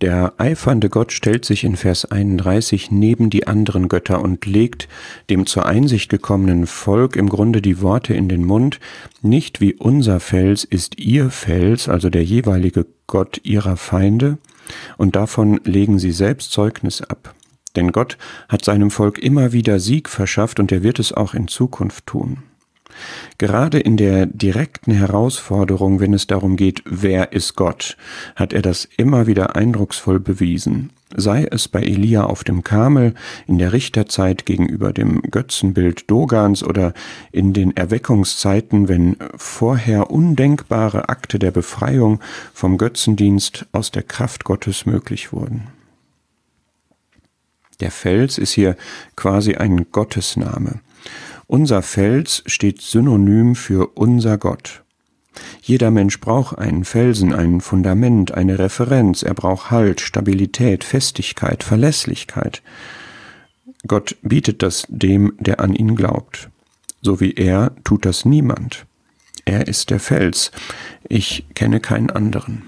[0.00, 4.88] Der eifernde Gott stellt sich in Vers 31 neben die anderen Götter und legt
[5.28, 8.80] dem zur Einsicht gekommenen Volk im Grunde die Worte in den Mund,
[9.20, 14.38] nicht wie unser Fels ist ihr Fels, also der jeweilige Gott ihrer Feinde,
[14.96, 17.34] und davon legen sie selbst Zeugnis ab.
[17.76, 18.16] Denn Gott
[18.48, 22.38] hat seinem Volk immer wieder Sieg verschafft und er wird es auch in Zukunft tun.
[23.38, 27.96] Gerade in der direkten Herausforderung, wenn es darum geht, wer ist Gott,
[28.36, 30.90] hat er das immer wieder eindrucksvoll bewiesen.
[31.16, 33.14] Sei es bei Elia auf dem Kamel,
[33.48, 36.94] in der Richterzeit gegenüber dem Götzenbild Dogans oder
[37.32, 42.20] in den Erweckungszeiten, wenn vorher undenkbare Akte der Befreiung
[42.54, 45.66] vom Götzendienst aus der Kraft Gottes möglich wurden.
[47.80, 48.76] Der Fels ist hier
[49.16, 50.80] quasi ein Gottesname.
[51.50, 54.84] Unser Fels steht synonym für unser Gott.
[55.60, 62.62] Jeder Mensch braucht einen Felsen, ein Fundament, eine Referenz, er braucht Halt, Stabilität, Festigkeit, Verlässlichkeit.
[63.88, 66.50] Gott bietet das dem, der an ihn glaubt.
[67.02, 68.86] So wie er tut das niemand.
[69.44, 70.52] Er ist der Fels,
[71.08, 72.62] ich kenne keinen anderen.